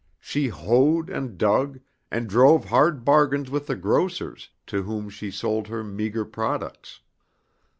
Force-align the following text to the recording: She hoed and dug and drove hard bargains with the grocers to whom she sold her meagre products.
She 0.19 0.47
hoed 0.47 1.11
and 1.11 1.37
dug 1.37 1.79
and 2.09 2.27
drove 2.27 2.65
hard 2.69 3.05
bargains 3.05 3.51
with 3.51 3.67
the 3.67 3.75
grocers 3.75 4.49
to 4.65 4.81
whom 4.81 5.11
she 5.11 5.29
sold 5.29 5.67
her 5.67 5.83
meagre 5.83 6.25
products. 6.25 7.01